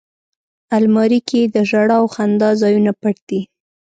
[0.77, 3.41] الماري کې د ژړا او خندا ځایونه پټ دي